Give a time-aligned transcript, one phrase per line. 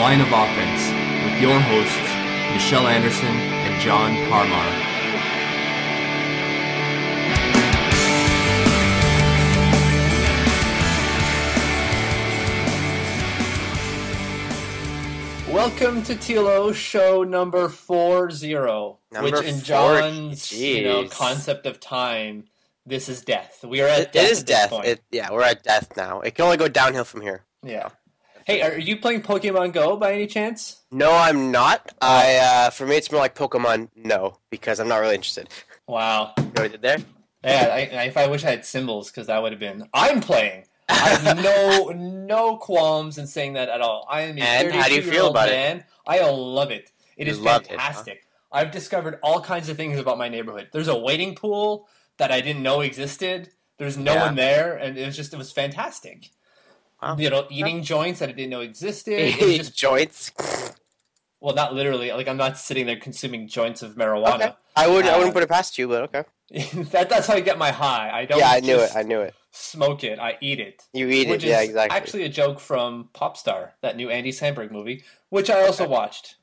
[0.00, 0.82] Line of Offense
[1.24, 2.10] with your hosts,
[2.52, 4.86] Mitchell Anderson and John Parmar.
[15.50, 21.66] Welcome to Tilo show number four zero, Number which in four, John's you know concept
[21.66, 22.44] of time,
[22.86, 23.64] this is death.
[23.66, 24.24] We are at It, death.
[24.26, 24.70] it is at this death.
[24.70, 24.86] point.
[24.86, 26.20] It, yeah, we're at death now.
[26.20, 27.44] It can only go downhill from here.
[27.64, 27.88] yeah.
[28.50, 30.82] Hey, are you playing Pokemon Go by any chance?
[30.90, 31.94] No, I'm not.
[32.02, 33.90] I uh, for me, it's more like Pokemon.
[33.94, 35.48] No, because I'm not really interested.
[35.86, 36.32] Wow.
[36.36, 36.98] You know what I did there?
[37.44, 39.88] Yeah, I, I, if I wish I had symbols, because that would have been.
[39.94, 40.64] I'm playing.
[40.88, 44.04] I have no no qualms in saying that at all.
[44.10, 45.52] I am a And how do you feel about it?
[45.52, 45.84] man.
[46.04, 46.90] I love it.
[47.16, 47.76] It You is love it, huh?
[47.78, 48.22] fantastic.
[48.50, 50.70] I've discovered all kinds of things about my neighborhood.
[50.72, 51.86] There's a waiting pool
[52.16, 53.50] that I didn't know existed.
[53.78, 54.22] There's no Yeah.
[54.26, 56.30] one there, and it was just it was fantastic.
[57.02, 57.16] Wow.
[57.18, 59.34] You know, eating joints that I didn't know existed.
[59.40, 60.32] Was just Joints.
[61.40, 62.12] well, not literally.
[62.12, 64.34] Like I'm not sitting there consuming joints of marijuana.
[64.34, 64.52] Okay.
[64.76, 65.06] I would.
[65.06, 66.24] I Uh, wouldn't put it past you, but okay.
[66.90, 68.10] that, that's how I get my high.
[68.12, 68.38] I don't.
[68.38, 68.90] Yeah, I knew it.
[68.94, 69.34] I knew it.
[69.52, 70.18] Smoke it.
[70.18, 70.82] I eat it.
[70.92, 71.42] You eat it.
[71.42, 71.96] Yeah, exactly.
[71.96, 75.92] actually a joke from Popstar, that new Andy Samberg movie, which I also Okay.
[75.92, 76.36] watched.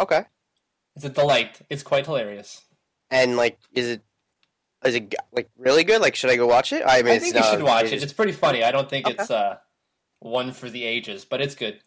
[0.00, 0.24] okay.
[0.94, 1.60] It's a delight.
[1.68, 2.62] It's quite hilarious.
[3.10, 4.02] And like, is it?
[4.84, 6.00] Is it like really good?
[6.00, 6.82] Like, should I go watch it?
[6.86, 7.86] I mean, I think you should watch it.
[7.88, 8.62] it's- It's pretty funny.
[8.62, 9.16] I don't think Okay.
[9.20, 9.56] it's uh,
[10.20, 11.80] one for the ages, but it's good.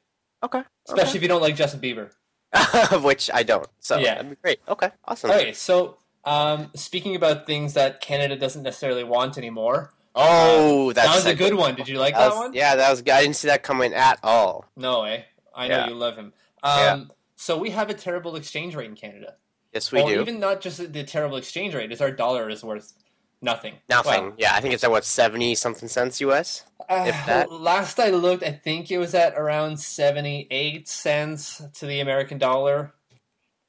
[0.44, 0.64] okay.
[0.88, 2.12] Especially if you don't like Justin Bieber.
[2.56, 2.98] okay.
[3.04, 3.68] Which I don't.
[3.80, 4.16] So Yeah.
[4.16, 4.60] that'd be great.
[4.68, 4.90] Okay.
[5.06, 5.32] Awesome.
[5.32, 11.16] Okay, so um, speaking about things that Canada doesn't necessarily want anymore, Oh, that's that
[11.16, 11.76] was a good one.
[11.76, 12.54] Did you like That that, was- one?
[12.54, 13.02] Yeah, that was.
[13.04, 13.12] good.
[13.14, 14.66] I didn't see that coming at all.
[14.76, 15.22] No, eh?
[15.56, 15.88] I know Yeah.
[15.88, 16.34] you love him.
[16.64, 17.00] Um, Yeah.
[17.36, 19.36] So we have a terrible exchange rate in Canada.
[19.74, 20.20] Yes, we or do.
[20.20, 22.94] even not just the terrible exchange rate, is our dollar is worth
[23.42, 23.76] nothing.
[23.90, 24.24] Nothing.
[24.26, 26.66] Well, yeah, I think it's at what seventy something cents US.
[26.88, 27.52] Uh, If that.
[27.52, 32.94] Last I looked, I think it was at around 78 cents to the American dollar.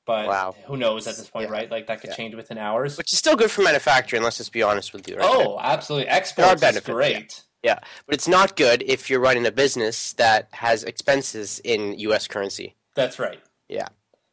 [0.07, 0.55] But Wow.
[0.65, 1.53] who knows at this point, Yeah.
[1.53, 1.71] right?
[1.71, 2.17] Like that could Yeah.
[2.17, 2.97] change within hours.
[2.97, 4.23] Which is still good for manufacturing.
[4.23, 5.17] Let's just be honest with you.
[5.17, 6.07] Right oh, absolutely.
[6.07, 7.43] There are Exports is benefits, great.
[7.63, 12.27] but it's not good if you're running a business that has expenses in U.S.
[12.27, 12.75] currency.
[12.97, 13.41] That's right.
[13.69, 13.89] Yeah.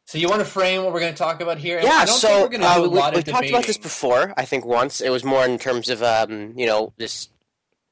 [0.08, 1.76] So you want to frame what we're going to talk about here?
[1.76, 1.96] And yeah.
[1.96, 3.76] I don't so think we're going to uh, a we, lot we talked about this
[3.76, 4.32] before.
[4.38, 7.28] I think once it was more in terms of um, you know this.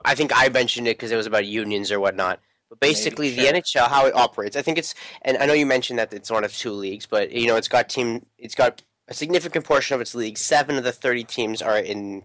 [0.02, 2.40] I think I mentioned it because it was about unions or whatnot.
[2.70, 3.52] But basically, sure.
[3.52, 6.30] the NHL, how it operates, I think it's, and I know you mentioned that it's
[6.30, 9.94] one of two leagues, but you know, it's got team, it's got a significant portion
[9.94, 10.38] of its league.
[10.38, 12.24] Seven of the thirty teams are in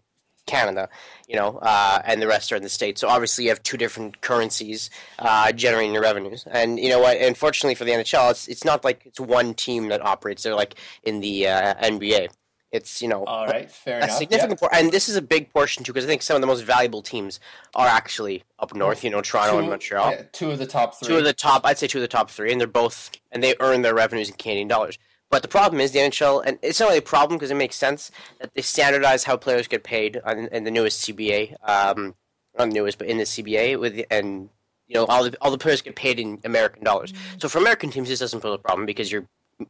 [0.51, 0.89] Canada,
[1.27, 2.99] you know, uh, and the rest are in the states.
[3.01, 4.89] So obviously, you have two different currencies
[5.19, 6.45] uh, generating your revenues.
[6.51, 7.17] And you know what?
[7.17, 10.43] Unfortunately for the NHL, it's it's not like it's one team that operates.
[10.43, 12.27] They're like in the uh, NBA.
[12.71, 14.17] It's you know All right, fair a enough.
[14.17, 16.47] significant por- and this is a big portion too because I think some of the
[16.47, 17.39] most valuable teams
[17.75, 19.03] are actually up north.
[19.03, 20.11] You know, Toronto and Montreal.
[20.11, 21.09] yeah, two of the top three.
[21.09, 23.43] Two of the top, I'd say two of the top three, and they're both and
[23.43, 24.97] they earn their revenues in Canadian dollars.
[25.31, 27.77] But the problem is the NHL, and it's not really a problem because it makes
[27.77, 32.15] sense that they standardize how players get paid on, in the newest CBA, um,
[32.57, 34.49] not the newest, but in the CBA with the, and
[34.87, 37.13] you know all the all the players get paid in American dollars.
[37.37, 39.25] So for American teams, this doesn't pose a problem because you're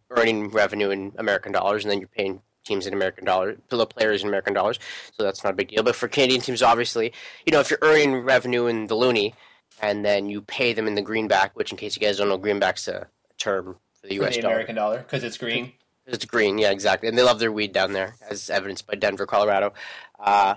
[0.09, 4.23] earning revenue in American dollars, and then you're paying teams in American dollars, the players
[4.23, 4.79] in American dollars.
[5.13, 5.83] So that's not a big deal.
[5.83, 7.13] But for Canadian teams, obviously,
[7.45, 9.33] you know if you're earning revenue in the loonie,
[9.79, 12.37] and then you pay them in the greenback, which in case you guys don't know,
[12.39, 13.07] greenback's a
[13.37, 14.35] term for the for U.S.
[14.35, 14.53] the dollar.
[14.55, 15.73] American dollar because it's green.
[16.07, 19.25] It's green, yeah, exactly, and they love their weed down there, as evidenced by Denver,
[19.25, 19.73] Colorado.
[20.19, 20.55] Uh,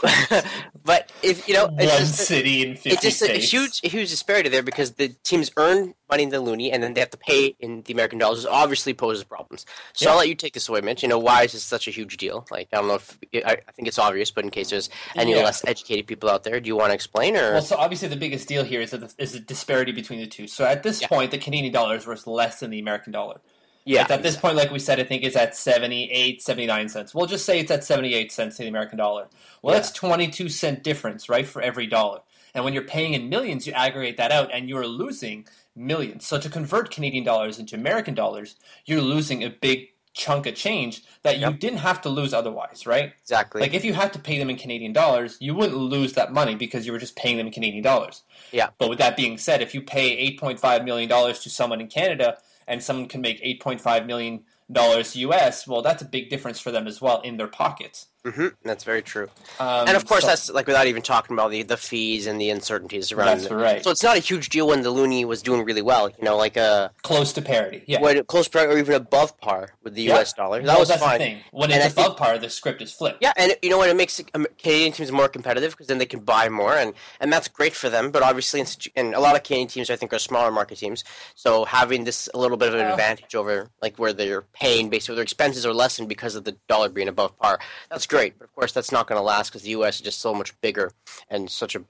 [0.84, 3.80] but if you know, One it's just, city in 50 it's just a, a huge,
[3.80, 7.10] huge disparity there because the teams earn money in the loonie and then they have
[7.10, 8.38] to pay in the American dollars.
[8.38, 9.66] This obviously poses problems.
[9.94, 10.12] So Yeah.
[10.12, 11.02] I'll let you take this away, Mitch.
[11.02, 12.46] You know why is this such a huge deal?
[12.50, 15.32] Like I don't know if I, I think it's obvious, but in case there's any
[15.34, 15.42] Yeah.
[15.42, 17.52] less educated people out there, do you want to explain or?
[17.54, 20.26] Well, so obviously the biggest deal here is that the, is the disparity between the
[20.26, 20.46] two.
[20.46, 21.08] So at this Yeah.
[21.08, 23.40] point, the Canadian dollar is worth less than the American dollar.
[23.88, 27.14] Yeah, It's at this point, like we said, I think it's at 78, 79 cents.
[27.14, 29.28] We'll just say it's at 78 cents to the American dollar.
[29.62, 29.80] Well, Yeah.
[29.80, 32.20] that's 22 cent difference, right, for every dollar.
[32.54, 36.26] And when you're paying in millions, you aggregate that out and you're losing millions.
[36.26, 41.02] So to convert Canadian dollars into American dollars, you're losing a big chunk of change
[41.22, 43.12] that you didn't have to lose otherwise, right?
[43.22, 43.60] exactly.
[43.60, 46.56] Like if you had to pay them in Canadian dollars, you wouldn't lose that money
[46.56, 48.22] because you were just paying them in Canadian dollars.
[48.50, 48.70] Yeah.
[48.78, 51.80] But with that being said, if you pay eight point five million dollars to someone
[51.80, 56.06] in Canada and someone can make eight point five million dollars US, well, that's a
[56.06, 58.06] big difference for them as well in their pockets.
[58.24, 59.28] Hmm That's very true.
[59.60, 62.40] Um, and of course, so- that's like without even talking about the, the fees and
[62.40, 63.54] the uncertainties around That's it.
[63.54, 63.82] right.
[63.84, 66.08] So it's not a huge deal when the loonie was doing really well.
[66.08, 67.84] You know, like a close to parity.
[67.86, 68.00] Yeah.
[68.00, 70.14] when close par or even above par with the Yeah.
[70.16, 70.32] U.S.
[70.32, 70.58] dollar.
[70.60, 71.18] That well, was that's fine.
[71.18, 71.38] the thing.
[71.52, 73.18] When And it's I think- above par, the script is flipped.
[73.22, 73.88] Yeah, and you know what?
[73.88, 77.32] It makes um, Canadian teams more competitive because then they can buy more, and, and
[77.32, 78.10] that's great for them.
[78.10, 78.64] But obviously,
[78.96, 81.04] and a lot of Canadian teams, I think, are smaller market teams.
[81.34, 85.14] So having this a little bit of an advantage over like where they're paying, basically
[85.16, 87.58] their expenses are lessened because of the dollar being above par.
[87.90, 89.96] That's great, but of course, that's not going to last because the U.S.
[89.96, 90.90] is just so much bigger
[91.30, 91.84] and such a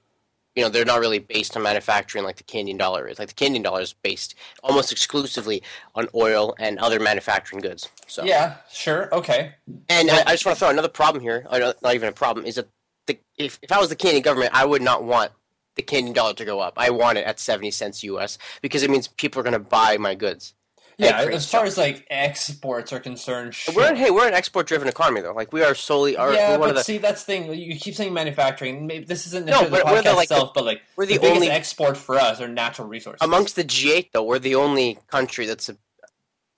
[0.55, 3.19] you know they're not really based on manufacturing like the Canadian dollar is.
[3.19, 5.61] Like the Canadian dollar is based almost exclusively
[5.95, 7.87] on oil and other manufacturing goods.
[8.07, 9.13] So Yeah, sure.
[9.13, 9.55] Okay.
[9.89, 11.45] and Well- I, I just want to throw another problem here.
[11.51, 12.67] Not not even a problem is that
[13.07, 15.31] the, if if I was the Canadian government, I would not want
[15.75, 16.73] the Canadian dollar to go up.
[16.77, 19.97] I want it at seventy cents US because it means people are going to buy
[19.97, 20.55] my goods.
[20.99, 21.73] Yeah, as far jobs.
[21.73, 23.73] as like exports are concerned, sure.
[23.73, 25.31] we're hey we're an export driven economy though.
[25.31, 27.53] Like we are solely our yeah, we're one but of the see, that's the thing.
[27.53, 28.85] You keep saying manufacturing.
[28.85, 31.05] Maybe this isn't No, but the we're the, podcast like, the- itself, but like we're
[31.05, 33.19] the, the biggest only export for us are natural resources.
[33.21, 34.23] amongst the G8 though.
[34.23, 35.77] We're the only country that's a,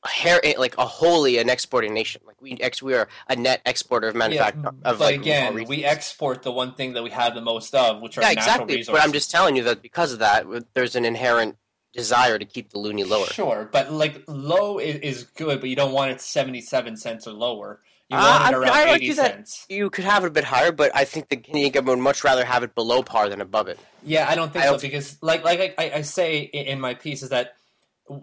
[0.04, 2.24] a hair eh, like a wholly an exporting nation.
[2.26, 5.66] Like we ex we are a net exporter of yeah, manufacturing of but like again,
[5.68, 8.44] we export the one thing that we have the most of, which are yeah natural
[8.44, 8.76] exactly.
[8.78, 9.00] resources.
[9.00, 11.58] But I'm just telling you that because of that, there's an inherent
[11.94, 13.26] desire to keep the loonie lower.
[13.28, 17.32] Sure, but like low is, is good, but you don't want it seventy-seven cents or
[17.34, 17.80] lower.
[18.10, 19.66] You Uh, want I- it around eighty argue that- cents.
[19.70, 22.24] You could have it a bit higher, but I think the Canadian government would much
[22.24, 23.80] rather have it below par than above it.
[24.04, 26.80] Yeah, I don't think I so don't- because, like, like I, I say in in
[26.82, 27.56] my piece, is that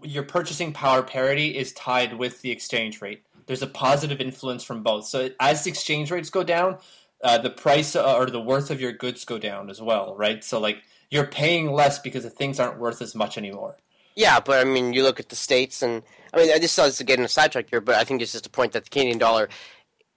[0.03, 3.23] your purchasing power parity is tied with the exchange rate.
[3.47, 5.06] There's a positive influence from both.
[5.06, 6.76] So as the exchange rates go down,
[7.25, 10.44] uh, the price uh, or the worth of your goods go down as well, right?
[10.44, 13.76] So like you're paying less because the things aren't worth as much anymore.
[14.16, 16.02] Yeah, but I mean, you look at the states, and
[16.34, 18.72] I mean, this is getting a sidetrack here, but I think it's just a point
[18.72, 19.49] that the Canadian dollar,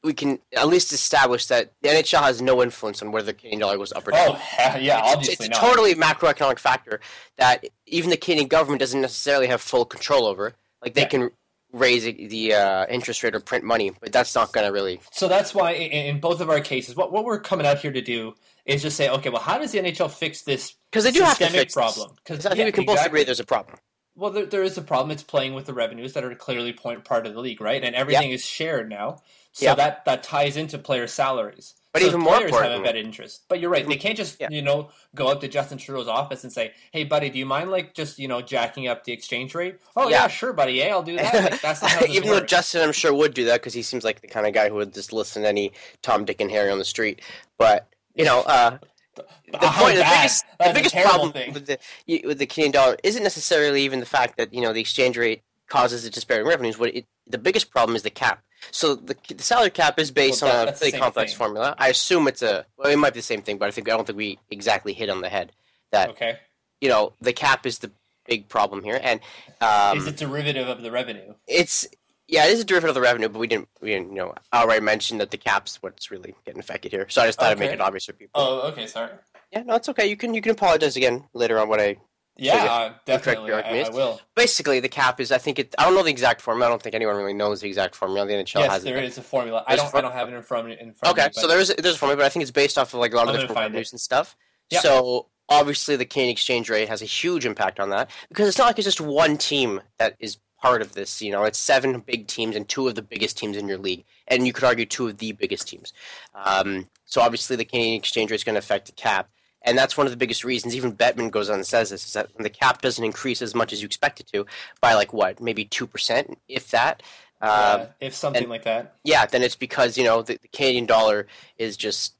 [0.03, 3.59] we can at least establish that the NHL has no influence on whether the Canadian
[3.59, 4.29] dollar goes up or down.
[4.31, 5.63] Oh, yeah, It's- obviously it's, not.
[5.63, 6.99] a totally macroeconomic factor
[7.37, 10.55] that even the Canadian government doesn't necessarily have full control over.
[10.81, 11.07] Like they Yeah.
[11.09, 11.29] can
[11.71, 14.99] raise the uh, interest rate or print money, but that's not going to really.
[15.11, 17.91] So that's why in, in both of our cases, what, what we're coming out here
[17.91, 18.33] to do
[18.65, 21.37] is just say, okay, well, how does the NHL fix this Because they do have
[21.37, 22.11] to systemic fix problem?
[22.15, 23.77] Because I think we can both agree there's a problem.
[24.15, 25.11] Well, there, there is a problem.
[25.11, 27.81] It's playing with the revenues that are clearly point part of the league, right?
[27.83, 29.21] And everything is shared now,
[29.53, 29.77] so Yep.
[29.77, 31.75] that that ties into player salaries.
[31.93, 33.43] But so even more players have a better interest.
[33.49, 34.47] But you're right; they can't just Yeah.
[34.49, 37.71] you know go up to Justin Trudeau's office and say, "Hey, buddy, do you mind
[37.71, 40.27] like just you know jacking up the exchange rate?" Oh yeah, Yeah.
[40.27, 40.73] sure, buddy.
[40.73, 41.33] Yeah, I'll do that.
[41.51, 42.39] Like, that's not how Even though.
[42.41, 44.75] Justin, I'm sure, would do that because he seems like the kind of guy who
[44.75, 45.71] would just listen to any
[46.01, 47.21] Tom, Dick, and Harry on the street.
[47.57, 48.77] But you know, uh,
[49.15, 49.23] the
[49.59, 51.53] point, the biggest, the biggest problem thing.
[51.53, 51.77] with the
[52.25, 55.41] with the Canadian dollar isn't necessarily even the fact that you know the exchange rate
[55.67, 56.77] causes a disparity in revenues.
[56.77, 58.41] What it, the biggest problem is the cap.
[58.71, 61.37] So the, the salary cap is based Well, that- on a pretty complex thing.
[61.37, 61.75] formula.
[61.79, 63.95] I assume it's a well, it might be the same thing, but I think I
[63.95, 65.51] don't think we exactly hit on the head
[65.91, 66.37] that Okay,
[66.79, 67.91] you know the cap is the
[68.27, 69.19] big problem here, and
[69.61, 71.33] um, is it derivative of the revenue?
[71.47, 71.87] it's
[72.31, 74.33] yeah, it is a derivative of the revenue, but we didn't we didn't you know
[74.51, 77.05] outright mention that the cap's what's really getting affected here.
[77.09, 78.41] So I just thought I'd make it obvious for people.
[78.41, 79.11] Oh, okay, sorry.
[79.51, 80.07] Yeah, no, it's okay.
[80.07, 81.97] You can you can apologize again later on what I
[82.37, 83.51] Yeah, yeah, uh, definitely.
[83.53, 84.21] I, I will.
[84.35, 85.31] basically the cap is.
[85.31, 85.75] I think it.
[85.77, 86.67] I don't know the exact formula.
[86.67, 88.25] I don't think anyone really knows the exact formula.
[88.25, 89.03] The NHL Yes, has there it.
[89.03, 89.63] is a formula.
[89.67, 89.91] I don't.
[89.91, 90.71] for- I don't have it in front.
[90.71, 92.51] In front Okay, of me, so there is there's a formula, but I think it's
[92.51, 94.37] based off of like a lot I'm of different revenues and stuff.
[94.69, 94.81] Yep.
[94.83, 98.67] So obviously the Canadian exchange rate has a huge impact on that because it's not
[98.67, 101.21] like it's just one team that is part of this.
[101.21, 104.03] You know, it's seven big teams and two of the biggest teams in your league,
[104.27, 105.93] and you could argue two of the biggest teams.
[106.35, 109.29] Um, so obviously the Canadian exchange rate is going to affect the cap.
[109.63, 110.75] And that's one of the biggest reasons.
[110.75, 113.53] Even Bettman goes on and says this: is that when the cap doesn't increase as
[113.53, 114.45] much as you expect it to,
[114.81, 117.03] by like what, maybe two percent, if that.
[117.41, 118.95] Um, yeah, if something and- like that.
[119.03, 122.15] yeah, then it's because you know the, the Canadian dollar is just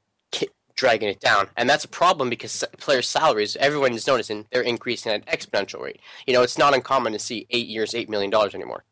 [0.74, 5.12] dragging it down, and that's a problem because players' salaries, everyone is noticing, they're increasing
[5.12, 6.00] at an exponential rate.
[6.26, 8.84] You know, it's not uncommon to see eight years, eight million dollars anymore.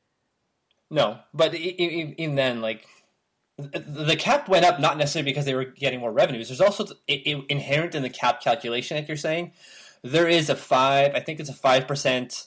[0.90, 2.86] No, but in then, like
[3.58, 6.48] the cap went up not necessarily because they were getting more revenues.
[6.48, 9.52] There's also inherent in the cap calculation, like you're saying,
[10.02, 11.14] there is a five.
[11.14, 12.46] I think it's a five percent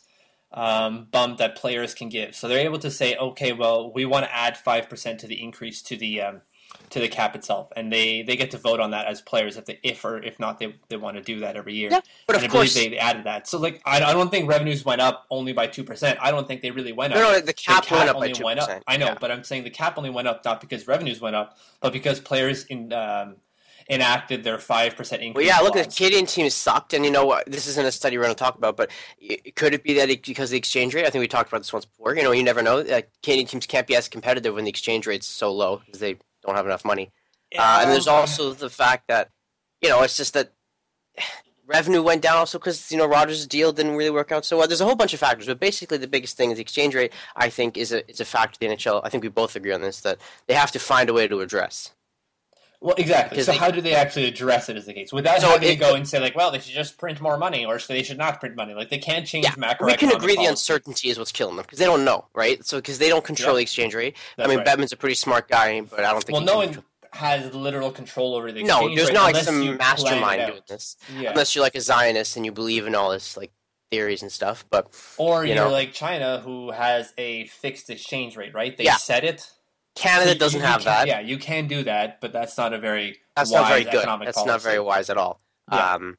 [0.51, 2.35] um, bump that players can give.
[2.35, 5.41] So they're able to say, okay, well, we want to add five percent to the
[5.41, 6.41] increase to the um,
[6.93, 9.65] to the cap itself, and they they get to vote on that as players if
[9.65, 11.89] they if or if not they they want to do that every year.
[11.91, 13.47] Yeah, but and of I course, they added that.
[13.47, 16.19] So like I, I don't think revenues went up only by two percent.
[16.21, 18.43] I don't think they really went up no, no, the cap, went up by only
[18.43, 18.83] went up.
[18.87, 21.57] I know, but I'm saying the cap only went up not because revenues went up,
[21.81, 23.37] but because players in um,
[23.89, 25.47] enacted their five percent increase.
[25.49, 25.83] Well, yeah, look, the.
[25.85, 27.49] Canadian team sucked, and you know what?
[27.51, 28.91] This isn't a study we're going to talk about, but
[29.29, 31.05] i- could it be that it, because the exchange rate?
[31.05, 32.15] I think we talked about this once before.
[32.15, 32.77] You know, you never know.
[32.81, 36.17] Like, Canadian teams can't be as competitive when the exchange rate's so low because they
[36.45, 37.11] don't have enough money.
[37.57, 39.29] Uh, and there's also the fact that,
[39.81, 40.51] you know, it's just that
[41.65, 44.67] revenue went down also because you know Rogers' deal didn't really work out so well.
[44.67, 47.13] There's a whole bunch of factors, but basically the biggest thing is the exchange rate.
[47.35, 49.01] I think is a is a factor the NHL.
[49.03, 51.39] I think we both agree on this that they have to find a way to
[51.41, 51.93] address.
[52.83, 53.41] Well, exactly.
[53.43, 55.71] So they- how do they actually address it as the case without So having it-
[55.71, 58.17] to go and say like, well, they should just print more money, or they should
[58.17, 58.73] not print money.
[58.73, 59.87] Like they can't change macro.
[59.87, 62.63] we can agree the uncertainty is what's killing them because they don't know, right?
[62.65, 63.57] So because they don't control Yeah.
[63.59, 64.17] the exchange rate.
[64.35, 64.67] That's I mean, right.
[64.67, 68.35] Bettman's a pretty smart guy, but I don't think Well, no one has literal control
[68.35, 71.29] over the No, there's rate not like some mastermind doing this, Yeah.
[71.29, 73.51] unless you're like a Zionist and you believe in all this like
[73.91, 74.65] theories and stuff.
[74.69, 74.87] But
[75.17, 75.71] Or you you're know.
[75.71, 78.75] like China, who has a fixed exchange rate, right?
[78.75, 78.97] They Yeah.
[78.97, 79.47] set it.
[79.95, 81.07] Canada doesn't you have can- that.
[81.07, 83.95] Yeah, you can do that, but that's not a very That's wise not very good.
[83.95, 84.51] economic That's policy.
[84.51, 85.39] not very wise at all.
[85.71, 85.93] Yeah.
[85.93, 86.17] Um,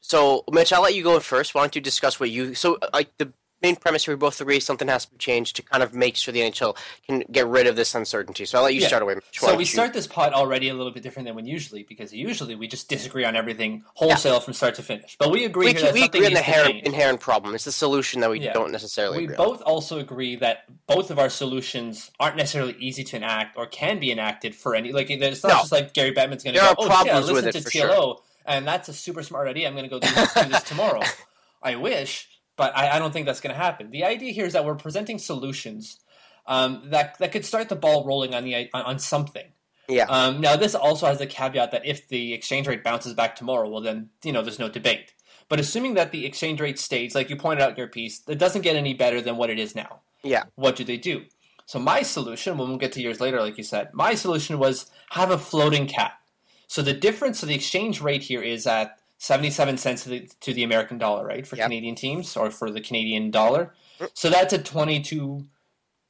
[0.00, 1.54] so, Mitch, I'll let you go first.
[1.54, 2.54] Why don't you discuss what you?
[2.54, 3.32] So, uh, like the
[3.62, 6.32] main premise we both agree something has to be changed to kind of make sure
[6.32, 8.44] the NHL can get rid of this uncertainty.
[8.44, 8.88] So, I'll let you Yeah.
[8.88, 9.16] start away.
[9.32, 12.12] So we you- start this pod already a little bit different than when usually, because
[12.12, 15.16] usually we just disagree on everything wholesale from start to finish.
[15.18, 17.54] But we agree We, here can, that we agree on the inherent, inherent problem.
[17.54, 18.52] It's the solution that we Yeah.
[18.52, 19.44] don't necessarily We agree on.
[19.46, 23.98] both also agree that both of our solutions aren't necessarily easy to enact or can
[23.98, 24.92] be enacted for any.
[24.92, 25.54] Like it's not No.
[25.60, 27.70] just like Gary Bettman's going to go, are "Oh, problems with listen it to for
[27.70, 29.66] sure." And that's a super smart idea.
[29.66, 31.00] I'm going to go do this, do this tomorrow."
[31.62, 33.90] I wish, but I, I don't think that's going to happen.
[33.90, 36.00] The idea here is that we're presenting solutions
[36.46, 39.46] um, that that could start the ball rolling on the on, on something.
[39.88, 40.06] Yeah.
[40.08, 43.68] Um, now, this also has the caveat that if the exchange rate bounces back tomorrow,
[43.68, 45.12] well, then you know there's no debate.
[45.48, 48.38] But assuming that the exchange rate stays, like you pointed out in your piece, it
[48.38, 50.00] doesn't get any better than what it is now.
[50.24, 50.44] Yeah.
[50.56, 51.24] What do they do?
[51.66, 54.90] So my solution, when we'll get to years later, like you said, my solution was
[55.10, 56.20] have a floating cap.
[56.68, 60.52] So the difference of the exchange rate here is at 77 cents to the, to
[60.52, 61.66] the American dollar, right, for Yep.
[61.66, 63.74] Canadian teams or for the Canadian dollar.
[63.98, 64.10] Mm.
[64.14, 65.46] So that's a 22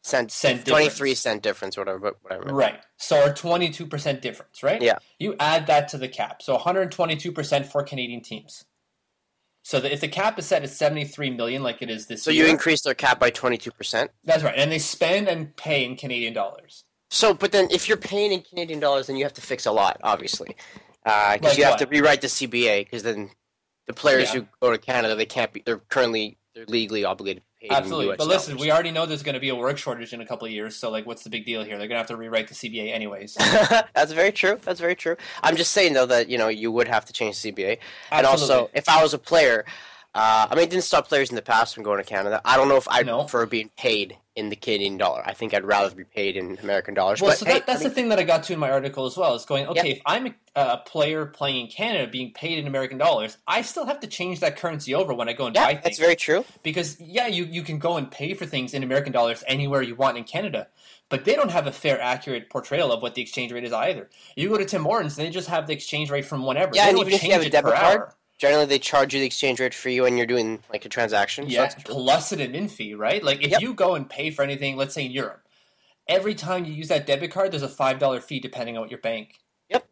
[0.02, 1.20] Cent, Cent 23 difference.
[1.20, 1.98] cent difference, whatever.
[1.98, 2.54] But whatever.
[2.54, 2.80] Right.
[2.96, 4.80] So a 22% difference, right?
[4.80, 4.98] Yeah.
[5.18, 6.42] You add that to the cap.
[6.42, 8.64] So 122% for Canadian teams.
[9.64, 12.30] So that if the cap is set at 73 million like it is this So
[12.30, 12.44] year.
[12.44, 14.08] you increase their cap by 22%.
[14.22, 14.54] That's right.
[14.56, 16.84] And they spend and pay in Canadian dollars.
[17.10, 19.72] So, but then if you're paying in Canadian dollars, then you have to fix a
[19.72, 20.54] lot, obviously,
[21.06, 21.78] because Like you have what?
[21.78, 22.80] to rewrite the CBA.
[22.84, 23.30] Because then
[23.86, 24.40] the players Yeah.
[24.40, 25.62] who go to Canada, they can't be.
[25.64, 28.16] They're currently they're legally obligated to pay Absolutely.
[28.16, 28.64] But listen, dollars.
[28.66, 30.74] we already know there's going to be a work shortage in a couple of years,
[30.74, 31.78] so like what's the big deal here?
[31.78, 33.34] They're going to have to rewrite the CBA anyways.
[33.94, 34.58] That's very true.
[34.62, 35.16] That's very true.
[35.42, 37.78] I'm just saying though that you know you would have to change the CBA,
[38.10, 39.64] and also if I was a player,
[40.14, 42.40] uh, I mean, it didn't stop players in the past from going to Canada.
[42.44, 43.20] I don't know if I'd No.
[43.20, 45.22] prefer being paid in the Canadian dollar.
[45.24, 47.22] I think I'd rather be paid in American dollars.
[47.22, 48.70] Well, but so hey, that's I mean, the thing that I got to in my
[48.70, 49.34] article as well.
[49.34, 49.88] Is going okay.
[49.88, 49.96] Yep.
[49.96, 53.86] If I'm a, a player playing in Canada, being paid in American dollars, I still
[53.86, 55.82] have to change that currency over when I go and buy things.
[55.82, 56.44] that's very true.
[56.62, 59.94] because yeah, you you can go and pay for things in American dollars anywhere you
[59.94, 60.68] want in Canada,
[61.08, 64.10] but they don't have a fair, accurate portrayal of what the exchange rate is either.
[64.36, 66.72] You go to Tim Hortons, and they just have the exchange rate from whenever.
[66.74, 68.14] Yeah, they and even if you change have a it debit card, hour.
[68.38, 71.44] Generally, they charge you the exchange rate for you when you're doing like a transaction.
[71.44, 71.94] so Yeah, true.
[71.94, 73.22] plus an admin fee, right?
[73.22, 73.60] Like if Yep.
[73.62, 75.46] you go and pay for anything, let's say in Europe,
[76.06, 78.90] every time you use that debit card, there's a five dollar fee depending on what
[78.90, 79.38] your bank.
[79.70, 79.88] Yep.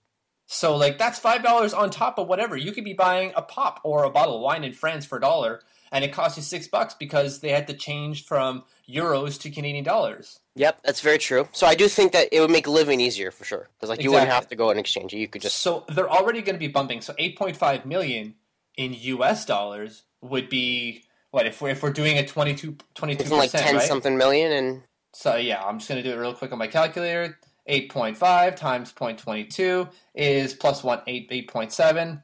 [0.46, 2.54] So like that's five dollars on top of whatever.
[2.56, 5.20] You could be buying a pop or a bottle of wine in France for a
[5.22, 9.50] dollar, and it costs you six bucks because they had to change from euros to
[9.50, 10.40] Canadian dollars.
[10.56, 11.48] Yep, that's very true.
[11.52, 14.10] So I do think that it would make living easier for sure, because like you
[14.10, 15.18] wouldn't have to go and exchange it.
[15.18, 17.00] You could just So they're already going to be bumping.
[17.00, 18.34] So 8.5 million
[18.76, 23.36] in US dollars would be what if we're if we're doing a 22 22 isn't
[23.36, 23.88] like ten right?
[23.88, 26.66] something million, and So yeah, I'm just going to do it real quick on my
[26.68, 27.38] calculator.
[27.68, 32.22] 8.5 times 0.22 is plus 1 8 8.7.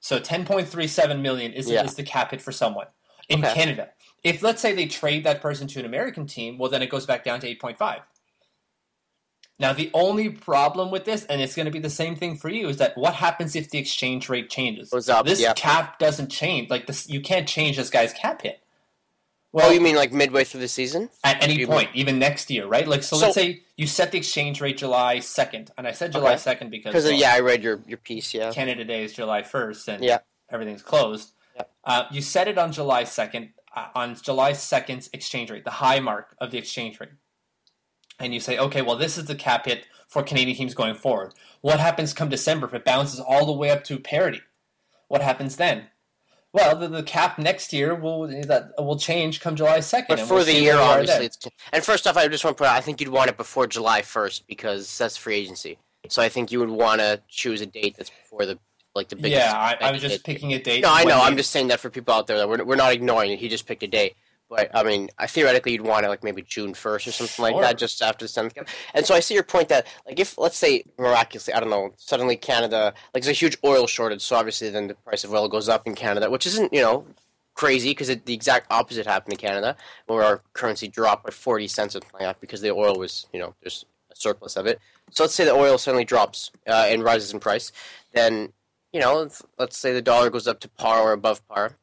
[0.00, 1.84] So 10.37 million is, Yeah.
[1.84, 2.86] is the cap hit for someone
[3.28, 3.52] in Okay.
[3.52, 3.90] Canada.
[4.24, 7.06] If let's say they trade that person to an American team, well then it goes
[7.06, 8.00] back down to 8.5.
[9.60, 12.48] Now the only problem with this, and it's going to be the same thing for
[12.48, 14.92] you, is that what happens if the exchange rate changes?
[15.08, 15.52] Up, This yeah.
[15.54, 16.70] cap doesn't change.
[16.70, 18.60] Like this, you can't change this guy's cap hit.
[19.54, 21.10] oh, you mean like midway through the season?
[21.24, 22.86] at any point, even next year, right?
[22.86, 26.12] Like, so, So- let's say you set the exchange rate July second, and I said
[26.12, 28.32] July second because Because well, yeah, I read your your piece.
[28.34, 30.18] Yeah, Canada Day is July first, and Yeah.
[30.50, 31.32] everything's closed.
[31.56, 31.62] Yeah.
[31.82, 36.00] Uh, you set it on July second, Uh, on July second's exchange rate, the high
[36.00, 37.10] mark of the exchange rate,
[38.18, 41.32] and you say, okay, well, this is the cap hit for Canadian teams going forward.
[41.60, 44.40] What happens come December if it bounces all the way up to parity?
[45.06, 45.84] What happens then?
[46.52, 50.16] Well, the, the cap next year will that will change come July second.
[50.16, 51.26] but for the year, obviously.
[51.26, 51.38] It's,
[51.72, 53.66] and first off, I just want to put out, I think you'd want it before
[53.68, 55.78] July first because that's free agency.
[56.08, 58.58] So I think you would want to choose a date that's before the
[58.98, 59.40] like the biggest.
[59.46, 60.82] yeah, I, I was just picking a date.
[60.82, 61.16] No, I know.
[61.16, 63.38] they- I'm just saying that for people out there that we're, we're not ignoring it.
[63.38, 64.14] He just picked a date.
[64.50, 67.54] But I mean, I theoretically you'd want it like maybe June first or something like
[67.60, 68.56] that, just after the seventh.
[68.94, 71.92] And so I see your point that like if let's say miraculously, I don't know,
[71.98, 75.48] suddenly Canada like there's a huge oil shortage, so obviously then the price of oil
[75.48, 77.04] goes up in Canada, which isn't you know
[77.54, 79.76] crazy because the exact opposite happened in Canada,
[80.06, 83.40] where our currency dropped by forty cents or something like because the oil was you
[83.40, 84.80] know there's a surplus of it.
[85.10, 87.70] So let's say the oil suddenly drops uh, and rises in price,
[88.14, 88.54] then
[88.92, 91.76] you know let's, let's say the dollar goes up to par or above par.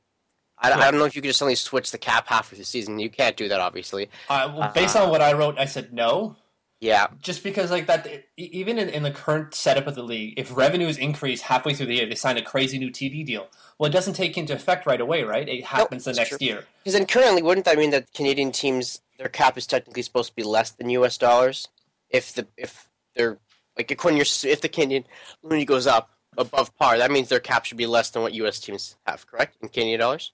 [0.57, 2.65] I, I don't know if you could just suddenly switch the cap halfway through the
[2.65, 2.97] season.
[2.97, 4.09] You can't do that, obviously.
[4.29, 6.37] Uh, well, based on what I wrote, I said no.
[6.81, 10.55] Yeah, Just because, like that, even in, in the current setup of the league, if
[10.55, 13.47] revenues increase halfway through the year, they sign a crazy new TV deal.
[13.79, 15.47] Well, it doesn't take into effect right away, right?
[15.47, 16.37] It happens the next true.
[16.41, 16.65] year.
[16.83, 20.35] because then currently, wouldn't that mean that Canadian teams their cap is technically supposed to
[20.35, 21.17] be less than U.S.
[21.17, 21.69] dollars?
[22.09, 23.39] If the if they're
[23.77, 25.05] like when you're if the Canadian
[25.41, 28.59] money goes up above par, that means their cap should be less than what U.S.
[28.59, 29.57] teams have, correct?
[29.61, 30.31] In Canadian dollars.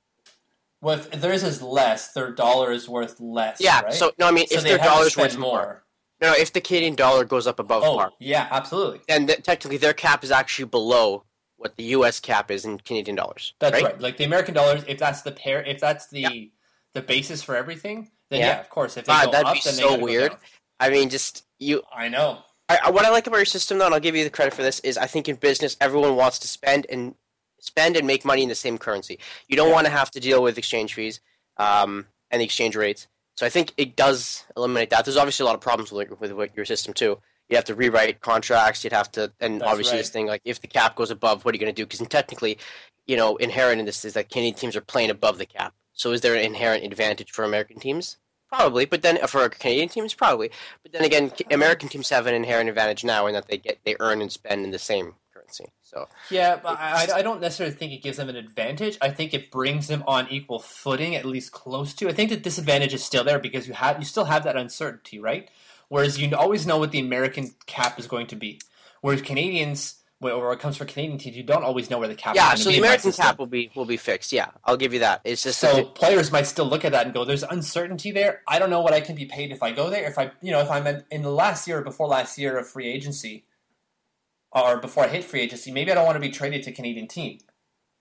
[0.81, 3.57] Well, if theirs is less, their dollar is worth less.
[3.59, 3.81] Yeah.
[3.81, 3.93] right?
[3.93, 5.83] So no, I mean So if their dollars worth more.
[6.21, 9.01] No, no, if the Canadian dollar goes up above Oh, par, yeah, absolutely.
[9.07, 11.23] then th- technically their cap is actually below
[11.57, 12.19] what the U.S.
[12.19, 13.53] cap is in Canadian dollars.
[13.59, 13.83] That's right.
[13.83, 14.01] right.
[14.01, 16.33] Like the American dollars, if that's the pair, if that's the Yep.
[16.95, 18.47] the basis for everything, then Yeah.
[18.47, 18.97] yeah, of course.
[18.97, 20.35] If they God, go that'd up, be then they so weird.
[20.79, 21.83] I mean, just you.
[21.93, 22.39] I know.
[22.83, 24.61] I, what I like about your system, though, and I'll give you the credit for
[24.61, 27.15] this, is I think in business everyone wants to spend and
[27.59, 29.19] spend and make money in the same currency.
[29.47, 29.73] You don't Yeah.
[29.75, 31.19] want to have to deal with exchange fees
[31.57, 33.07] um, and the exchange rates.
[33.35, 35.05] So I think it does eliminate that.
[35.05, 37.19] There's obviously a lot of problems with, with, with your system too.
[37.49, 38.83] You have to rewrite contracts.
[38.83, 39.99] You'd have to, and That's obviously right.
[39.99, 41.85] this thing like if the cap goes above, what are you going to do?
[41.85, 42.57] Because technically,
[43.07, 45.73] you know, inherent in this is that Canadian teams are playing above the cap.
[45.93, 48.17] So is there an inherent advantage for American teams?
[48.51, 50.51] Probably, but then for a Canadian teams, probably.
[50.83, 53.95] But then again, American teams have an inherent advantage now in that they get they
[54.01, 55.71] earn and spend in the same currency.
[55.81, 58.97] So Yeah, but I- I don't necessarily think it gives them an advantage.
[59.01, 62.09] I think it brings them on equal footing, at least close to.
[62.09, 65.17] I think the disadvantage is still there because you have you still have that uncertainty,
[65.17, 65.49] right?
[65.87, 68.59] Whereas you always know what the American cap is going to be.
[68.99, 72.35] Whereas Canadians, when it comes for Canadian teams, you don't always know where the cap.
[72.35, 74.31] yeah, so the to be in my American cap will be will be fixed.
[74.31, 75.21] Yeah, I'll give you that.
[75.23, 78.41] It's just So players might still look at that and go, "There's uncertainty there.
[78.47, 80.07] I don't know what I can be paid if I go there.
[80.07, 82.57] If I, you know, if I'm in, in the last year or before last year
[82.57, 83.45] of free agency,
[84.51, 87.07] or before I hit free agency, maybe I don't want to be traded to Canadian
[87.07, 87.39] team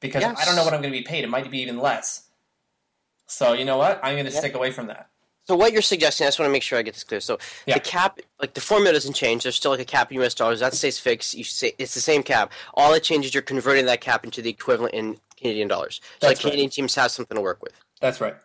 [0.00, 0.38] because Yes.
[0.40, 1.24] I don't know what I'm going to be paid.
[1.24, 2.28] It might be even less.
[3.26, 4.00] So you know what?
[4.02, 4.38] I'm going to Yeah.
[4.38, 5.09] stick away from that.
[5.50, 7.18] So what you're suggesting, I just want to make sure I get this clear.
[7.18, 7.36] So
[7.66, 7.74] Yeah.
[7.74, 9.42] the cap, like the formula doesn't change.
[9.42, 10.32] There's still like a cap in U.S.
[10.32, 11.34] dollars that stays fixed.
[11.34, 12.52] You say it's the same cap.
[12.74, 16.00] All it changes, you're converting that cap into the equivalent in Canadian dollars.
[16.20, 16.50] So like That's right.
[16.52, 17.72] Canadian teams have something to work with.
[18.00, 18.36] That's right.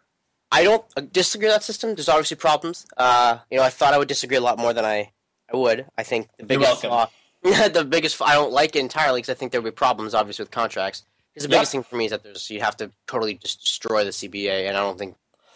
[0.51, 1.93] I don't uh, disagree with that system.
[1.93, 2.87] There's obviously problems.
[2.97, 5.11] Uh, you know, I thought I would disagree a lot more than I,
[5.53, 5.85] I would.
[5.99, 7.07] I think the biggest flaw,
[7.43, 10.41] the biggest I don't like it entirely because I think there will be problems obviously
[10.41, 11.03] with contracts.
[11.35, 11.57] Because the Yep.
[11.59, 14.67] biggest thing for me is that there's you have to totally just destroy the CBA,
[14.67, 15.15] and I don't think.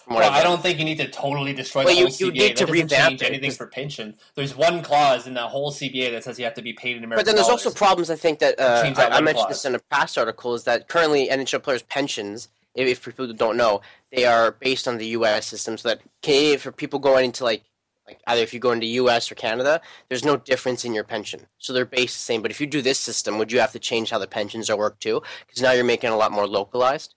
[0.10, 2.08] From what Well, I've I don't think you need to totally destroy Well, the you-
[2.08, 2.34] whole you CBA.
[2.34, 4.17] need to that doesn't revamp change it, anything 'cause- for pension.
[4.34, 7.04] There's one clause in that whole CBA that says you have to be paid in
[7.04, 7.63] American But then there's dollars.
[7.67, 8.10] also problems.
[8.10, 9.58] I think that uh, Change I, that I mentioned clause.
[9.62, 13.56] this in a past article is that currently NHL players' pensions, if, if people don't
[13.56, 15.45] know, they are based on the U.S.
[15.45, 15.78] system.
[15.78, 17.62] So that Canadian for people going into like
[18.08, 19.32] like either if you go into U.S.
[19.32, 21.45] or Canada, there's no difference in your pension.
[21.60, 22.41] So they're based the same.
[22.41, 24.76] But if you do this system, would you have to change how the pensions are
[24.76, 25.22] worked too?
[25.45, 27.13] Because now you're making it a lot more localized.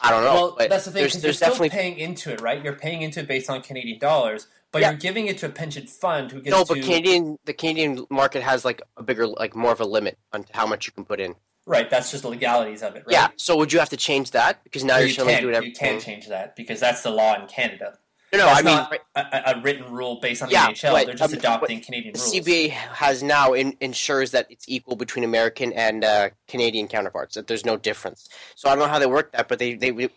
[0.00, 0.34] I don't know.
[0.34, 1.00] Well, but that's the thing.
[1.02, 2.62] There's, Because you're still definitely paying into it, right?
[2.62, 4.90] You're paying into it based on Canadian dollars, but Yeah.
[4.90, 8.06] you're giving it to a pension fund who gets no, to but Canadian the Canadian
[8.10, 11.04] market has like a bigger like more of a limit on how much you can
[11.04, 11.34] put in.
[11.66, 11.90] right.
[11.90, 13.12] That's just the legalities of it, right?
[13.12, 13.28] Yeah.
[13.36, 15.42] So would you have to change that because now you're you suddenly can't.
[15.52, 17.98] doing You can't change that because that's the law in Canada.
[18.32, 20.92] No, no, That's I mean, a, a- a written rule based on the Yeah, NHL.
[20.92, 22.34] but, They're just um, adopting Canadian the rules.
[22.34, 27.36] CBA has now in, ensures that it's equal between American and uh, Canadian counterparts.
[27.36, 28.28] That there's no difference.
[28.54, 30.10] So I don't know how they worked that, but they they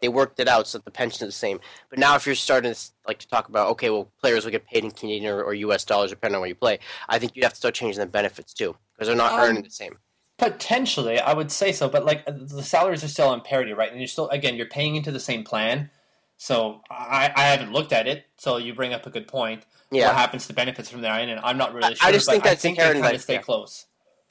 [0.00, 1.60] they worked it out so that the pension is the same.
[1.90, 4.66] But now if you're starting to like to talk about okay, well, players will get
[4.66, 5.84] paid in Canadian or, or U.S.
[5.84, 6.78] dollars depending on where you play.
[7.08, 9.62] I think you'd have to start changing the benefits too because they're not Um, earning
[9.62, 9.98] the same.
[10.38, 13.90] Potentially, I would say so, but like the salaries are still on parity, right?
[13.90, 15.90] And you're still again you're paying into the same plan.
[16.38, 18.24] So I, I haven't looked at it.
[18.36, 19.66] So you bring up a good point.
[19.90, 20.06] Yeah.
[20.06, 21.12] What happens to benefits from there?
[21.12, 23.16] And I'm not really I- I just think that's I think they inherent in kind
[23.16, 23.40] of stay yeah.
[23.42, 23.86] close.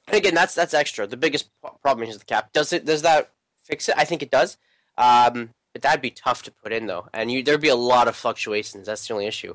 [0.07, 1.05] And again, that's that's extra.
[1.05, 1.49] The biggest
[1.81, 2.53] problem is the cap.
[2.53, 2.85] Does it?
[2.85, 3.31] Does that
[3.65, 3.95] fix it?
[3.97, 4.57] I think it does.
[4.97, 8.07] Um, but that'd be tough to put in though, and you there'd be a lot
[8.07, 8.87] of fluctuations.
[8.87, 9.53] That's the only issue.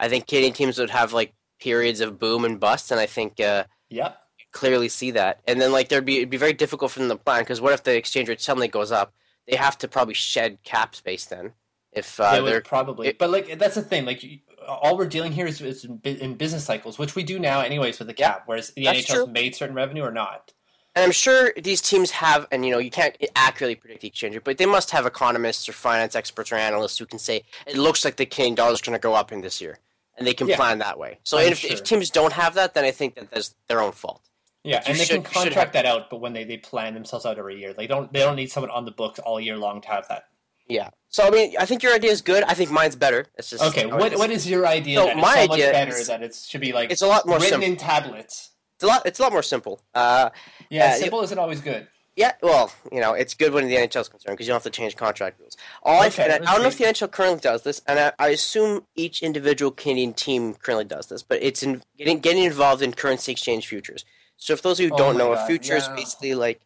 [0.00, 3.38] I think Canadian teams would have like periods of boom and bust, and I think
[3.40, 4.18] uh, Yep.
[4.50, 5.40] clearly see that.
[5.46, 7.72] And then like there'd be it'd be very difficult for them to plan because what
[7.72, 9.12] if the exchange rate suddenly goes up?
[9.48, 11.52] They have to probably shed cap space then.
[11.92, 14.04] If uh, they would probably, it- but like that's the thing.
[14.06, 14.24] Like
[14.66, 18.08] all we're dealing here is, is in, business cycles, which we do now, anyways, with
[18.08, 18.44] the cap.
[18.46, 19.26] Whereas the NHL's true.
[19.26, 20.52] made certain revenue or not.
[20.94, 24.34] And I'm sure these teams have, and you know, you can't accurately predict the exchange
[24.34, 27.76] rate, but they must have economists or finance experts or analysts who can say it
[27.78, 29.78] looks like the Canadian dollar is going to go up in this year,
[30.18, 30.56] and they can Yeah.
[30.56, 31.18] plan that way.
[31.24, 31.72] So if, sure.
[31.72, 34.20] if teams don't have that, then I think that that's their own fault.
[34.64, 37.38] Yeah, and they should- can contract that out, but when they, they plan themselves out
[37.38, 39.88] every year, they don't they don't need someone on the books all year long to
[39.88, 40.26] have that.
[40.72, 40.90] Yeah.
[41.08, 42.42] So I mean, I think your idea is good.
[42.44, 43.26] I think mine's better.
[43.36, 44.18] It's just Okay, how it what is.
[44.18, 44.98] what is your idea?
[44.98, 47.02] So that is my so much idea better is- that it should be like It's
[47.02, 47.68] a lot more written simple.
[47.68, 48.50] in tablets.
[48.76, 49.02] It's a lot.
[49.06, 49.80] It's a lot more simple.
[49.94, 50.30] Uh,
[50.70, 51.86] Yeah, Uh, simple isn't always good.
[52.14, 54.70] Yeah, well, you know, it's good when the NHL is concerned because you don't have
[54.70, 55.56] to change contract rules.
[55.82, 58.12] All Okay, I, I, I don't know if the NHL currently does this, and I,
[58.18, 62.82] I assume each individual Canadian team currently does this, but it's in getting getting involved
[62.82, 64.04] in currency exchange futures.
[64.36, 66.34] So, if those of you who Oh don't my know, God, a future is basically
[66.34, 66.60] like,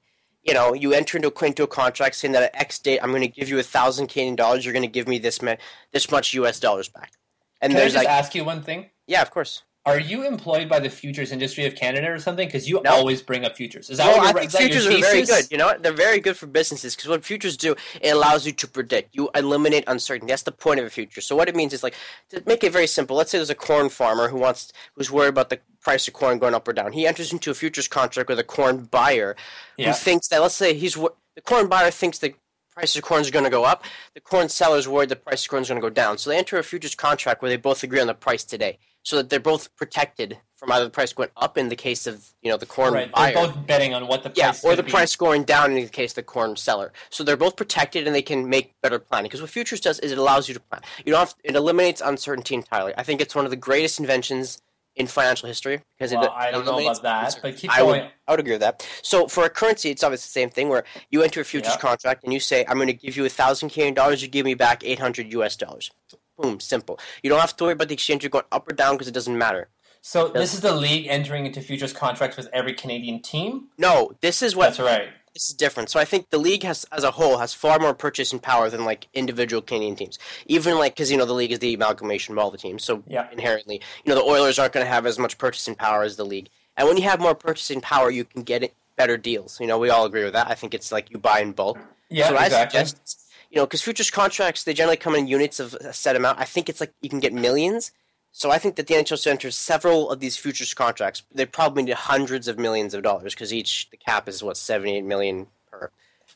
[0.46, 3.10] you know, you enter into a, into a contract saying that at X date I'm
[3.10, 5.56] going to give you a thousand Canadian dollars, you're going to give me this ma-
[5.92, 6.60] this much U.S.
[6.60, 7.12] dollars back.
[7.60, 8.90] And Can I there's just like, ask you one thing?
[9.06, 9.62] yeah, of course.
[9.86, 12.48] Are you employed by the futures industry of Canada or something?
[12.48, 12.90] Because you No.
[12.90, 13.88] always bring up futures.
[13.88, 15.46] Is that Well, what I think that futures are very good.
[15.48, 15.84] You know what?
[15.84, 19.14] They're very good for businesses because what futures do, it allows you to predict.
[19.14, 20.32] You eliminate uncertainty.
[20.32, 21.20] That's the point of a future.
[21.20, 21.94] So what it means is like
[22.30, 23.16] to make it very simple.
[23.16, 26.40] Let's say there's a corn farmer who wants who's worried about the price of corn
[26.40, 26.92] going up or down.
[26.92, 29.36] He enters into a futures contract with a corn buyer
[29.76, 29.92] Yeah.
[29.92, 32.34] who thinks that let's say he's the corn buyer thinks the
[32.74, 33.84] price of corn is going to go up.
[34.14, 36.18] The corn seller is worried the price of corn is going to go down.
[36.18, 39.14] So they enter a futures contract where they both agree on the price today, so
[39.14, 42.50] that they're both protected from either the price going up in the case of you
[42.50, 43.32] know the corn Right, buyer.
[43.32, 44.90] they're both betting on what the price Yeah, or the be.
[44.90, 46.92] price going down in the case of the corn seller.
[47.10, 49.28] So they're both protected and they can make better planning.
[49.28, 50.82] Because what futures does is it allows you to plan.
[51.04, 52.94] You don't have it eliminates uncertainty entirely.
[52.98, 54.60] I think it's one of the greatest inventions
[54.96, 57.98] in financial history because Well, it I don't know about that, but keep I would,
[58.00, 58.10] going.
[58.26, 58.84] I would agree with that.
[59.02, 61.80] So for a currency, it's obviously the same thing where you enter a futures Yeah.
[61.80, 64.20] contract and you say, "I'm going to give you a thousand Canadian dollars.
[64.22, 65.54] You give me back eight hundred U.S.
[65.54, 65.90] dollars."
[66.36, 66.98] Boom, simple.
[67.22, 69.14] You don't have to worry about the exchange rate going up or down because it
[69.14, 69.68] doesn't matter.
[70.02, 73.68] So this is the league entering into futures contracts with every Canadian team.
[73.76, 75.08] No, this is what That's right.
[75.34, 75.90] this is different.
[75.90, 78.84] So I think the league has, as a whole, has far more purchasing power than
[78.84, 80.18] like individual Canadian teams.
[80.46, 83.02] Even like because you know the league is the amalgamation of all the teams, so
[83.08, 83.28] Yeah.
[83.32, 86.24] inherently, you know the Oilers aren't going to have as much purchasing power as the
[86.24, 86.50] league.
[86.76, 89.58] And when you have more purchasing power, you can get better deals.
[89.60, 90.46] You know, we all agree with that.
[90.48, 91.78] I think it's like you buy in bulk.
[92.10, 92.78] Yeah, so exactly.
[92.78, 96.16] I suggest, you know, because futures contracts they generally come in units of a set
[96.16, 96.38] amount.
[96.40, 97.92] I think it's like you can get millions.
[98.32, 101.22] So I think that the NHL enter several of these futures contracts.
[101.32, 104.96] They probably need hundreds of millions of dollars because each the cap is what seventy
[104.96, 105.90] eight million per.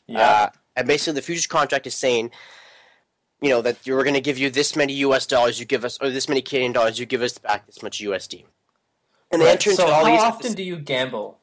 [0.07, 0.19] yeah.
[0.19, 2.31] Uh, and basically, the futures contract is saying,
[3.41, 5.25] you know, that you're going to give you this many U.S.
[5.27, 7.99] dollars, you give us, or this many Canadian dollars, you give us back this much
[7.99, 8.45] USD.
[9.31, 10.21] And they Right, enter into so all how these.
[10.21, 11.39] often do you gamble?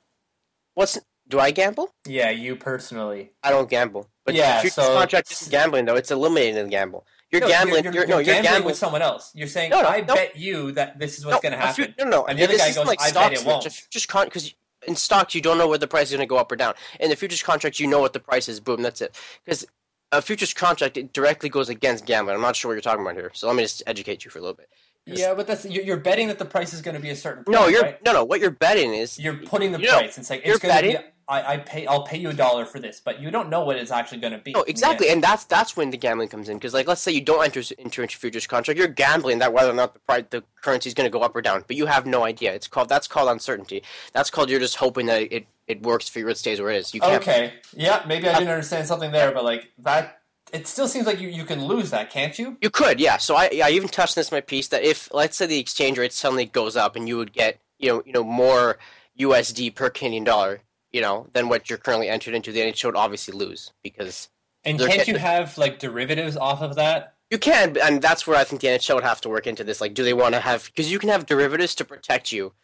[0.74, 1.94] What's do I gamble?
[2.06, 3.30] Yeah, you personally.
[3.42, 4.08] I don't gamble.
[4.24, 7.06] But Yeah, futures so- contract isn't gambling though; it's eliminating the gamble.
[7.30, 7.84] You're No, gambling.
[7.84, 9.30] You're, You're, you're no, you're gambling, gambling with someone else.
[9.34, 11.94] You're saying, No, no, I bet you that this is what's going to happen.
[11.98, 12.24] no, no.
[12.24, 14.54] And the other guy goes, like "I bet it won't." Futures con because
[14.86, 16.72] in stocks you don't know where the price is going to go up or down.
[17.00, 18.60] In the futures contract, you know what the price is.
[18.60, 19.14] Boom, that's it.
[19.44, 19.66] Because
[20.12, 22.34] a futures contract it directly goes against gambling.
[22.34, 24.38] I'm not sure what you're talking about here, so let me just educate you for
[24.38, 24.70] a little bit.
[25.04, 27.44] Yeah, but that's you're, you're betting that the price is going to be a certain.
[27.48, 28.02] No, you're right?
[28.04, 28.24] no, no.
[28.24, 30.16] What you're betting is You're putting the you know, price.
[30.18, 30.96] It's like you're it's going to be.
[31.28, 31.86] I, I pay.
[31.86, 34.32] I'll pay you a dollar for this, but you don't know what it's actually going
[34.32, 34.52] to be.
[34.52, 36.56] No, exactly, and that's that's when the gambling comes in.
[36.56, 39.70] Because like, let's say you don't enter into a futures contract, you're gambling that whether
[39.70, 41.84] or not the price, the currency is going to go up or down, but you
[41.84, 42.54] have no idea.
[42.54, 43.82] It's called that's called uncertainty.
[44.14, 46.78] That's called you're just hoping that it, it works for you, it stays where it
[46.78, 46.94] is.
[46.94, 47.22] You can't.
[47.22, 47.52] Okay.
[47.74, 51.28] Yeah, maybe I didn't understand something there, but like that, it still seems like you,
[51.28, 52.56] you can lose that, can't you?
[52.62, 53.18] You could, yeah.
[53.18, 55.98] So I, I even touched this in my piece that if let's say the exchange
[55.98, 58.78] rate suddenly goes up and you would get you know you know more
[59.18, 60.60] USD per Canadian dollar,
[60.92, 64.28] you know, than what you're currently entered into, the NHL would obviously lose because
[64.64, 67.14] And can't you have like derivatives off of that?
[67.30, 69.80] You can, and that's where I think the NHL would have to work into this.
[69.82, 70.64] Like, do they want to have?
[70.64, 72.54] Because you can have derivatives to protect you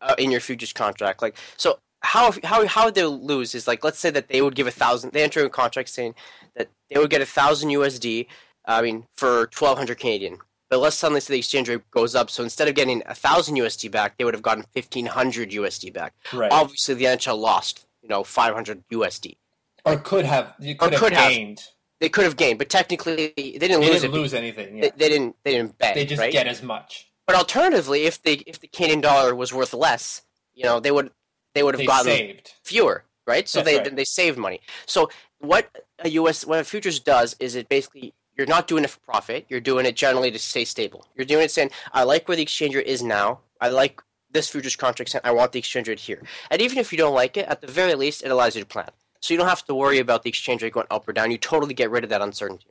[0.00, 1.20] uh, in your futures contract.
[1.20, 4.68] Like, so how how how they lose is like, let's say that they would give
[4.68, 5.12] a thousand.
[5.12, 6.14] They enter a contract saying
[6.54, 8.28] that they would get a thousand USD.
[8.66, 10.38] I mean, for twelve hundred Canadian.
[10.70, 12.30] But let's suddenly say the exchange rate goes up.
[12.30, 15.92] So instead of getting a thousand USD back, they would have gotten fifteen hundred USD
[15.92, 16.14] back.
[16.32, 16.50] Right.
[16.50, 17.86] Obviously, the NHL lost.
[18.02, 19.36] You know, five hundred USD.
[19.84, 21.22] or could have you could, Or could have.
[21.24, 21.62] have gained.
[22.00, 24.80] They could have gained, but technically they didn't They lose didn't lose anything.
[24.80, 24.92] They, Yeah.
[24.96, 25.36] they didn't.
[25.44, 25.94] They didn't bet.
[25.94, 26.32] They just right?
[26.32, 27.08] get as much.
[27.26, 30.22] But alternatively, if the if the Canadian dollar was worth less,
[30.54, 31.10] you know, they would
[31.54, 32.52] they would have They gotten saved.
[32.62, 33.48] fewer, right?
[33.48, 33.96] So That's they right.
[33.96, 34.60] they saved money.
[34.86, 38.90] So what a US what a futures does is it basically you're not doing it
[38.90, 39.46] for profit.
[39.48, 41.06] You're doing it generally to stay stable.
[41.14, 43.40] You're doing it saying, I like where the exchange rate is now.
[43.60, 46.22] I like this futures contract saying I want the exchange rate here.
[46.50, 48.66] And even if you don't like it, at the very least it allows you to
[48.66, 48.90] plan.
[49.20, 51.30] So you don't have to worry about the exchange rate going up or down.
[51.30, 52.66] You totally get rid of that uncertainty.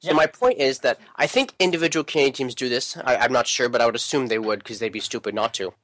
[0.00, 0.14] So Yeah.
[0.14, 2.96] my point is that I think individual Canadian teams do this.
[3.04, 5.52] I, I'm not sure, but I would assume they would because they'd be stupid not
[5.54, 5.74] to.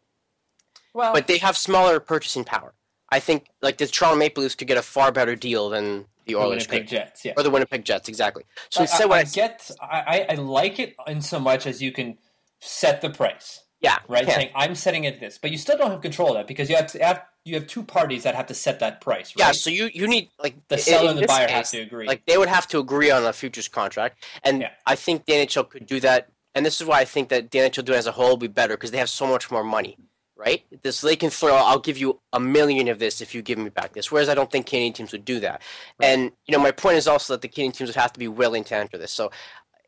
[0.94, 2.72] Well, But they have smaller purchasing power.
[3.10, 6.34] I think like the Toronto Maple Leafs could get a far better deal than the
[6.34, 7.32] the Winnipeg could, Jets, yeah.
[7.36, 8.08] or the Winnipeg Jets.
[8.08, 8.44] Exactly.
[8.70, 11.82] So I, what I I, get, I, I- I like it in so much as
[11.82, 12.18] you can
[12.60, 14.26] set the price, yeah, right?
[14.26, 16.76] Saying I'm setting it this, but you still don't have control of that because you
[16.76, 19.46] have to have you have two parties that have to set that price, right?
[19.46, 22.06] Yeah, so you you need like the seller and the buyer case, have to agree.
[22.06, 24.70] Like they would have to agree on a futures contract, and Yeah.
[24.86, 26.28] I think the NHL could do that.
[26.56, 28.46] And this is why I think that the NHL doing as a whole will be
[28.46, 29.98] better because they have so much more money,
[30.36, 30.64] right?
[30.82, 31.54] This they can throw.
[31.54, 34.10] I'll give you a million of this if you give me back this.
[34.10, 35.62] Whereas I don't think Canadian teams would do that.
[36.00, 38.28] And you know, my point is also that the Canadian teams would have to be
[38.28, 39.12] willing to enter this.
[39.12, 39.30] So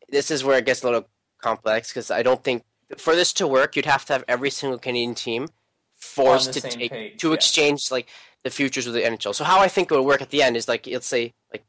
[0.09, 1.09] this is where it gets a little
[1.43, 2.65] complex because I don't think
[2.97, 5.49] for this to work, you'd have to have every single Canadian team
[5.97, 7.35] forced to take page, to yeah.
[7.35, 8.09] exchange like
[8.45, 9.35] the futures with the NHL.
[9.35, 11.65] So how I think it would work at the end is like let's say like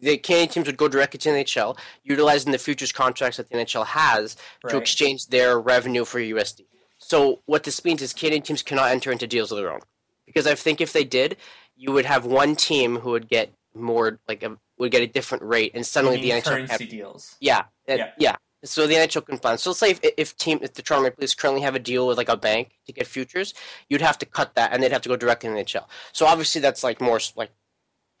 [0.00, 3.56] the Canadian teams would go directly to the NHL, utilizing the futures contracts that the
[3.56, 4.36] NHL has
[4.68, 6.62] to exchange their revenue for USD.
[7.08, 9.80] So what this means is Canadian teams cannot enter into deals of their own
[10.26, 11.38] because I think if they did,
[11.74, 15.42] you would have one team who would get more like a, would get a different
[15.44, 17.36] rate, and suddenly the NHL currency had- deals.
[17.40, 18.10] yeah, and- Yeah.
[18.18, 18.36] yeah.
[18.64, 19.58] So the NHL can fund.
[19.60, 22.06] So let's say if, if team if the Toronto Maple Leafs currently have a deal
[22.08, 23.54] with like a bank to get futures,
[23.88, 25.86] you'd have to cut that, and they'd have to go directly to the NHL.
[26.12, 27.52] So obviously that's like more like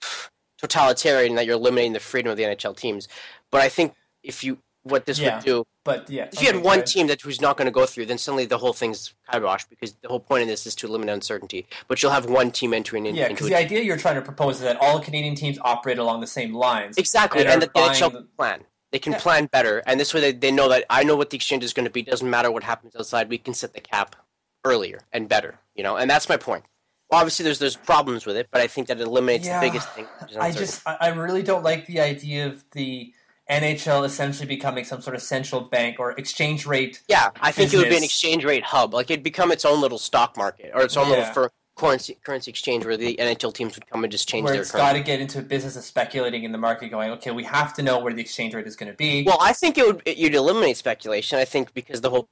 [0.58, 3.08] totalitarian that you're limiting the freedom of the NHL teams.
[3.50, 5.36] But I think if you what this Yeah.
[5.36, 7.70] would do, But yeah, if you okay, had one team that who's not going to
[7.72, 10.74] go through, then suddenly the whole thing's kibosh because the whole point of this is
[10.76, 11.66] to eliminate uncertainty.
[11.88, 14.56] But you'll have one team entering in, Yeah, because the idea you're trying to propose
[14.56, 16.98] is that all Canadian teams operate along the same lines.
[16.98, 18.64] Exactly, and and, the NHL can plan.
[18.92, 19.20] They can Yeah.
[19.20, 21.72] plan better, and this way they, they know that I know what the exchange is
[21.72, 22.02] going to be.
[22.02, 23.28] Doesn't matter what happens outside.
[23.30, 24.16] We can set the cap
[24.64, 25.96] earlier and better, you know.
[25.96, 26.64] And that's my point.
[27.10, 29.66] Well, obviously, there's there's problems with it, but I think that it eliminates Yeah, the
[29.66, 30.08] biggest thing.
[30.38, 33.14] I just, I really don't like the idea of the
[33.50, 37.02] NHL essentially becoming some sort of central bank or exchange rate.
[37.08, 38.92] yeah, I think it would be an exchange rate hub.
[38.94, 42.50] Like it'd become its own little stock market or its own little for currency currency
[42.50, 45.00] exchange where the NHL teams would come and just change Where their it's got to
[45.00, 48.00] get into a business of speculating in the market, going, okay, we have to know
[48.00, 49.22] where the exchange rate is going to be.
[49.22, 51.38] Well, I think it would it, you'd eliminate speculation.
[51.38, 52.28] I think because the whole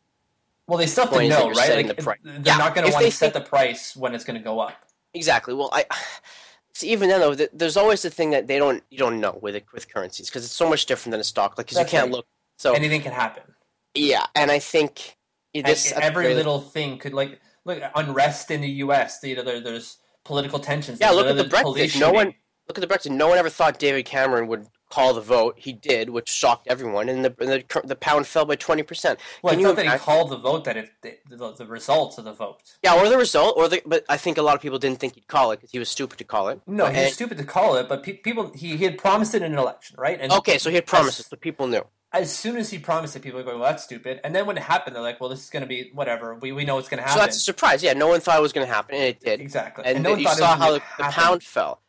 [0.67, 1.87] Well, they still have to point is that know, right?
[1.87, 2.19] Like, the price.
[2.25, 4.45] they're Yeah, not going to want to set think- the price when it's going to
[4.45, 4.75] go up.
[5.15, 5.55] Exactly.
[5.55, 5.87] Well, I
[6.79, 6.91] see.
[6.91, 9.93] Even then, though, there's always the thing that they don't you don't know with with
[9.93, 11.59] currencies because it's so much different than a stock.
[11.59, 12.13] Like, because you can't right.
[12.13, 12.27] look.
[12.59, 13.43] So Anything can happen.
[13.95, 15.17] yeah, and I think
[15.55, 19.21] this and every little thing could like look unrest in the U.S.
[19.23, 21.01] You know, there, there's political tensions.
[21.01, 21.99] Yeah, look at the Brexit.
[21.99, 22.35] No one
[22.69, 23.11] look at the Brexit.
[23.11, 25.55] No one ever thought David Cameron would call the vote.
[25.59, 29.19] He did, which shocked everyone, and the and the, the pound fell by twenty percent.
[29.43, 31.67] Well, Can it's you not that he called the vote; that it the, the, the
[31.67, 32.61] results of the vote.
[32.83, 33.83] Yeah, or the result, or the.
[33.85, 35.89] But I think a lot of people didn't think he'd call it because he was
[35.89, 36.61] stupid to call it.
[36.67, 39.35] No, he was And- stupid to call it, but pe- people he, he had promised
[39.35, 40.19] it in an election, right?
[40.21, 41.83] And Okay, so he had promises, As- so people knew.
[42.13, 44.57] as soon as he promised it, people were going, "Well, that's stupid." And then when
[44.57, 46.35] it happened, they're like, "Well, this is going to be whatever.
[46.37, 47.83] We, we know it's going to happen." So that's a surprise.
[47.83, 49.41] Yeah, no one thought it was going to happen, and it did.
[49.41, 49.85] exactly.
[49.85, 51.81] And, no one you thought saw it was how the, the pound fell.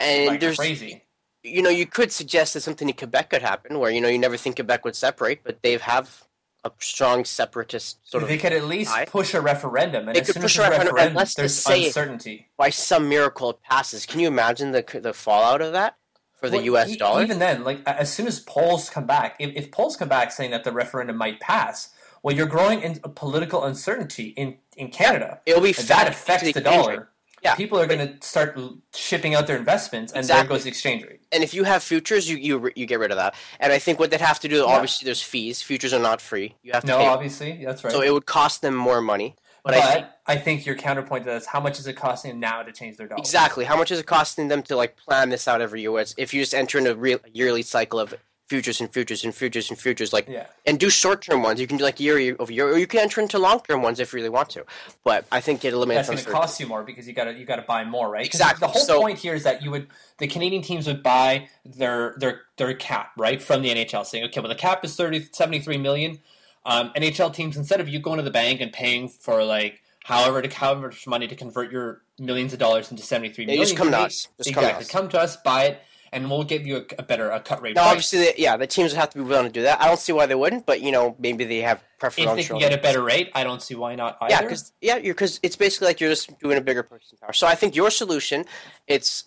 [0.00, 1.02] And like there's crazy.
[1.42, 4.18] You know, you could suggest that something in Quebec could happen, where you know you
[4.18, 6.24] never think Quebec would separate, but they have
[6.64, 8.28] a strong separatist sort of.
[8.28, 10.66] they could at least I- push a referendum, and They as could soon push as
[10.66, 12.48] a there's referendum, and let's there's uncertainty.
[12.58, 14.04] by some miracle it passes.
[14.06, 15.96] Can you imagine the the fallout of that
[16.38, 16.90] for the Well, U.S.
[16.90, 17.22] e- dollar?
[17.22, 20.50] Even then, like as soon as polls come back, if, if polls come back saying
[20.50, 21.90] that the referendum might pass,
[22.22, 25.40] well, you're growing in political uncertainty in, in Canada.
[25.46, 27.08] It'll be that affects the exchange dollar.
[27.42, 28.58] Yeah, People are going to start
[28.94, 30.42] shipping out their investments, and Exactly.
[30.48, 31.20] there goes the exchange rate.
[31.32, 33.34] And if you have futures, you you you get rid of that.
[33.60, 34.64] And I think what they'd have to do, Yeah.
[34.64, 35.62] obviously, there's fees.
[35.62, 36.56] Futures are not free.
[36.62, 37.92] You have to No, pay, obviously, that's right.
[37.92, 39.36] so it would cost them more money.
[39.62, 41.92] But, but I I think think, your counterpoint to that is how much is it
[41.94, 43.18] costing them now to change their dollar?
[43.20, 45.90] exactly how much is it costing them to like plan this out every year?
[45.98, 48.14] It's- If you just enter in a real yearly cycle of
[48.50, 50.46] futures and futures and futures and futures, like Yeah.
[50.66, 51.60] and do short term ones.
[51.60, 54.00] You can do like year over year, or you can enter into long term ones
[54.00, 54.64] if you really want to.
[55.04, 57.32] But I think it eliminates That's going to cost you more because you got to
[57.32, 58.26] you got to buy more, right?
[58.26, 58.66] Exactly.
[58.66, 59.86] The whole So- point here is that you would
[60.18, 64.40] the Canadian teams would buy their their their cap right from the NHL, saying, okay,
[64.40, 66.18] well the cap is 30, 73 million.
[66.66, 70.42] Um, NHL teams instead of you going to the bank and paying for like however
[70.42, 73.76] to however much money to convert your millions of dollars into seventy three million, just
[73.76, 74.26] come to us.
[74.38, 74.72] Just exactly.
[74.72, 74.90] come to us.
[74.90, 75.80] Come to us, buy it,
[76.12, 77.74] and we'll give you a, a better a cut rate.
[77.76, 77.90] Now, price.
[78.12, 79.80] obviously, yeah, the teams would have to be willing to do that.
[79.80, 82.58] I don't see why they wouldn't, but you know, maybe they have if they can
[82.58, 84.32] get a better rate, I don't see why not either.
[84.34, 87.32] yeah, because yeah, because it's basically like you're just doing a bigger purchasing power.
[87.32, 88.44] So I think your solution,
[88.86, 89.24] it's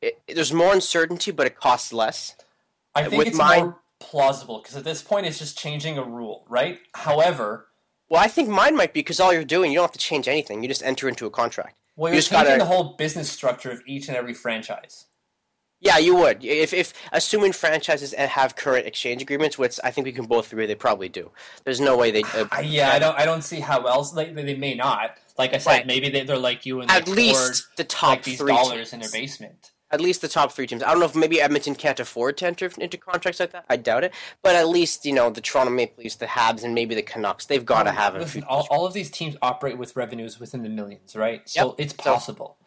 [0.00, 2.34] it, there's more uncertainty, but it costs less.
[2.94, 6.04] I think with it's mine- more plausible because at this point it's just changing a
[6.04, 6.78] rule, right?
[6.94, 7.68] However,
[8.08, 10.28] Well, I think mine might be because all you're doing, you don't have to change
[10.28, 10.62] anything.
[10.62, 11.76] You just enter into a contract.
[11.96, 15.06] well, You you're just changing gotta- the whole business structure of each and every franchise.
[15.84, 16.42] Yeah, you would.
[16.42, 20.64] If, if assuming franchises have current exchange agreements, which I think we can both agree
[20.66, 21.30] they probably do.
[21.64, 22.22] There's no way they.
[22.22, 23.16] Uh, yeah, I don't.
[23.18, 24.14] I don't see how else.
[24.14, 25.16] Like they may not.
[25.36, 25.86] Like I said, Right.
[25.86, 28.92] maybe they, they're like you and at least hoard, the top like these three dollars
[28.92, 29.12] in teams.
[29.12, 29.70] their basement.
[29.90, 30.82] At least the top three teams.
[30.82, 33.64] I don't know if maybe Edmonton can't afford to enter into contracts like that.
[33.68, 34.12] I doubt it.
[34.42, 37.46] But at least you know the Toronto Maple Leafs, the Habs, and maybe the Canucks.
[37.46, 38.42] They've got to have few.
[38.48, 41.42] all, all of these teams operate with revenues within the millions, right?
[41.48, 41.74] So Yep.
[41.78, 42.56] it's possible.
[42.60, 42.63] Yep.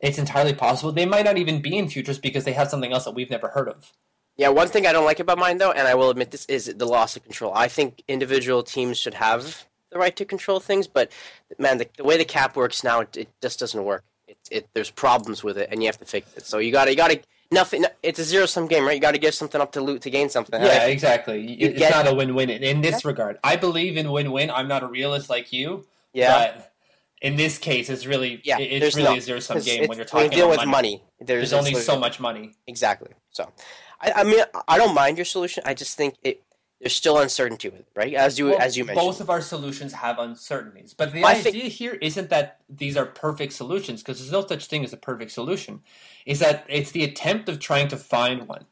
[0.00, 0.92] It's entirely possible.
[0.92, 3.48] They might not even be in futures because they have something else that we've never
[3.48, 3.92] heard of.
[4.36, 6.72] Yeah, one thing I don't like about mine though, and I will admit this, is
[6.76, 7.52] the loss of control.
[7.54, 11.10] I think individual teams should have the right to control things, but
[11.58, 14.04] man, the, the way the cap works now, it, it just doesn't work.
[14.28, 16.46] It, it there's problems with it, and you have to fix it.
[16.46, 17.84] So you got to you got to nothing.
[18.02, 18.94] It's a zero sum game, right?
[18.94, 20.60] You got to give something up to loot to gain something.
[20.60, 21.40] Yeah, think- exactly.
[21.40, 23.38] you it's get- not a win-win in, in this regard.
[23.42, 24.50] I believe in win-win.
[24.50, 26.52] I'm not a realist like you, yeah.
[26.52, 26.72] but
[27.20, 29.96] in this case, it's really Yeah, it- it's really no- a zero sum game when
[29.98, 30.90] you're when talking you deal about with money.
[30.96, 31.04] money.
[31.20, 32.52] There's, There's only so much money.
[32.66, 33.10] Exactly.
[33.30, 33.52] So,
[34.00, 35.62] I, I mean, I don't mind your solution.
[35.66, 36.42] I just think it
[36.80, 38.14] there's still uncertainty with it, right?
[38.14, 39.04] As you Well, as you mentioned.
[39.04, 42.96] both of our solutions have uncertainties, but the I idea think- here isn't that these
[42.96, 45.80] are perfect solutions because there's no such thing as a perfect solution.
[46.24, 48.66] Is that it's the attempt of trying to find one.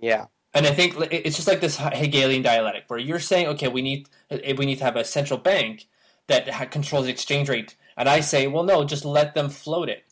[0.00, 0.26] yeah.
[0.56, 4.08] And I think it's just like this Hegelian dialectic, where you're saying, okay, we need
[4.30, 5.86] we need to have a central bank
[6.28, 10.04] that controls the exchange rate, and I say, well, no, just let them float it.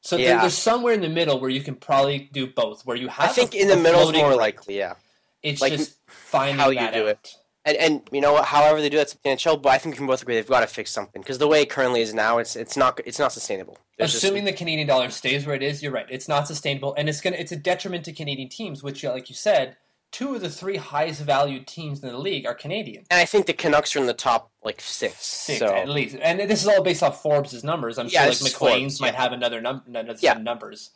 [0.00, 0.40] So Yeah.
[0.40, 3.30] there's somewhere in the middle where you can probably do both, where you have.
[3.30, 4.36] I think a- in the middle is more rate.
[4.38, 4.78] likely.
[4.78, 4.94] Yeah.
[5.42, 6.94] It's like just finding how you do out.
[6.94, 7.34] it.
[7.66, 8.42] And, and you know?
[8.42, 10.66] However they do that's the but I think we can both agree they've got to
[10.66, 13.78] fix something because the way it currently is now, it's it's not it's not sustainable.
[13.98, 16.06] There's just- Assuming the Canadian dollar stays where it is, you're right.
[16.10, 19.34] It's not sustainable, and it's gonna it's a detriment to Canadian teams, which, like you
[19.34, 19.76] said,
[20.14, 23.04] two of the three highest valued teams in the league are Canadian.
[23.10, 25.16] and I think the Canucks are in the top like six.
[25.26, 27.98] Six so at least, and this is all based off Forbes' numbers.
[27.98, 29.22] I'm Yeah, sure like Maclean's might yeah.
[29.22, 30.34] have another number, another Yeah.
[30.34, 30.90] numbers,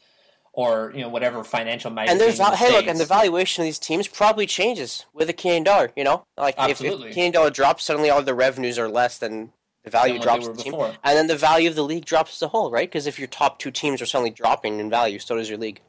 [0.53, 2.13] or you know whatever financial magazine.
[2.13, 5.33] and there's the hey look, and the valuation of these teams probably changes with the
[5.33, 5.91] Canadian dollar.
[5.97, 9.19] You know, like if, if the Canadian dollar drops, suddenly all the revenues are less
[9.19, 9.53] than
[9.85, 10.73] the value than drops they of were the team.
[10.73, 10.95] before.
[11.05, 12.89] and then the value of the league drops as a whole, right?
[12.89, 15.81] Because if your top two teams are suddenly dropping in value, so does your league.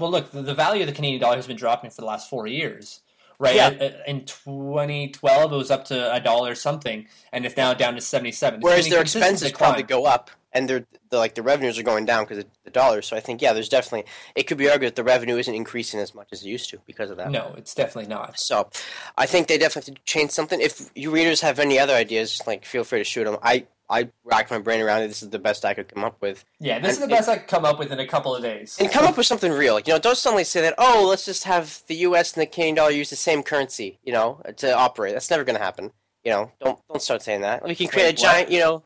[0.00, 2.28] Well, look, the, the value of the Canadian dollar has been dropping for the last
[2.28, 3.00] four years.
[3.38, 3.68] Right Yeah.
[3.68, 7.94] Uh, uh, in 2012, it was up to a dollar something, and it's now down
[7.94, 8.58] to 77.
[8.58, 9.68] It's Whereas their expenses decline.
[9.70, 12.70] probably go up, and their the, like the revenues are going down because of the
[12.70, 13.06] dollars.
[13.06, 16.00] So I think yeah, there's definitely it could be argued that the revenue isn't increasing
[16.00, 17.30] as much as it used to because of that.
[17.30, 18.38] No, it's definitely not.
[18.38, 18.68] So,
[19.16, 20.60] I think they definitely have to change something.
[20.60, 23.36] If you readers have any other ideas, like feel free to shoot them.
[23.42, 25.08] I I racked my brain around it.
[25.08, 27.28] This is the best I could come up with, Yeah, this is the And best
[27.28, 28.76] I could come up with in a couple of days.
[28.78, 29.74] and come up with something real.
[29.74, 30.74] Like you know, don't suddenly say that.
[30.78, 32.34] Oh, let's just have the U.S.
[32.34, 33.98] and the Canadian dollar use the same currency.
[34.04, 35.14] You know, to operate.
[35.14, 35.90] That's never going to happen.
[36.24, 37.64] You know, don't don't start saying that.
[37.64, 38.52] We can create Wait, a giant, what?
[38.52, 38.82] you know,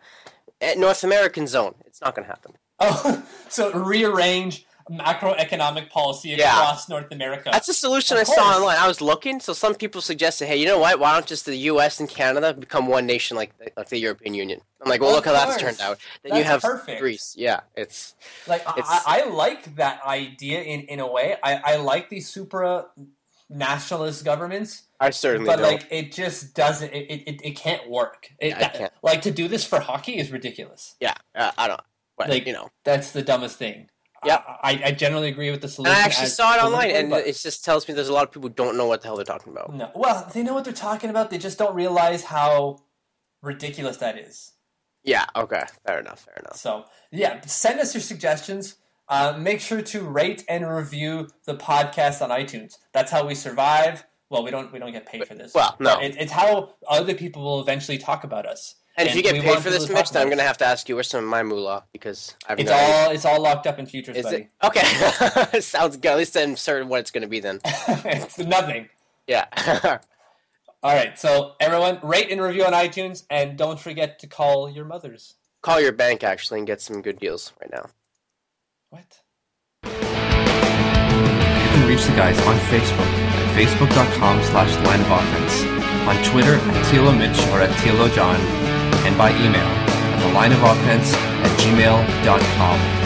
[0.61, 1.75] eh, North American zone.
[1.87, 2.53] It's not going to happen.
[2.81, 6.53] Oh, so rearrange macroeconomic policy Yeah.
[6.55, 7.49] across North America.
[7.51, 8.77] That's a solution Of I saw online.
[8.77, 10.99] I was looking, so some people suggested, "Hey, you know what?
[10.99, 12.01] Why don't just the U.S.
[12.01, 15.17] and Canada become one nation like the, like the European Union?" I'm like, "Well, Of
[15.17, 17.01] look how that's turned out." Then you have perfect.
[17.01, 17.35] Greece.
[17.37, 18.15] Yeah, it's
[18.47, 21.37] like I, it's- I I like that idea in, in a way.
[21.43, 22.87] I, I like these supra
[23.51, 25.67] nationalist governments, I certainly but don't.
[25.73, 26.93] like it just doesn't.
[26.93, 28.31] It, it, it, can't work.
[28.39, 28.93] It, Yeah, that- can't.
[29.03, 30.97] Like to do this for hockey is ridiculous.
[31.01, 31.81] yeah, uh, I don't.
[32.17, 33.89] But, Like- you know, That's the dumbest thing.
[34.25, 34.41] Yeah.
[34.63, 35.97] I, I generally agree with the and solution.
[35.97, 38.31] I actually saw it online, and but- it just tells me there's a lot of
[38.33, 39.75] people who don't know what the hell they're talking about.
[39.75, 39.91] No.
[39.95, 41.29] Well, they know what they're talking about.
[41.31, 42.79] They just don't realize how
[43.43, 44.53] ridiculous that is.
[45.03, 45.27] Yeah.
[45.37, 45.63] Okay.
[45.87, 46.21] Fair enough.
[46.21, 46.57] Fair enough.
[46.57, 48.77] So, yeah, send us your suggestions.
[49.09, 52.79] Uh, make sure to rate and review the podcast on iTunes.
[52.93, 54.05] That's how we survive.
[54.31, 55.55] Well, we don't we don't get paid for this.
[55.55, 56.01] Well, no.
[56.01, 58.77] It, it's how other people will eventually talk about us.
[58.97, 60.89] And, if you get paid for this, to Mitch, then I'm gonna have to ask
[60.89, 63.87] you where's some of my moolah because I've It's all it's all locked up in
[63.87, 64.37] futures, Is buddy.
[64.37, 65.61] it okay?
[65.61, 66.13] Sounds good.
[66.13, 67.61] At least I'm certain what it's gonna be then.
[67.65, 68.89] it's nothing.
[69.27, 69.99] Yeah.
[70.85, 74.85] All right, so everyone, rate and review on iTunes, and don't forget to call your
[74.85, 75.37] mothers.
[75.63, 77.89] Call your bank actually and get some good deals right now.
[78.95, 79.11] What?
[79.83, 79.91] You
[81.75, 85.65] can reach the guys on Facebook at facebook.com slash line of offense,
[86.07, 88.39] on Twitter at Tilo Mitch or at Tilo John,
[89.05, 93.04] and by email at the line of offense at gmail.com.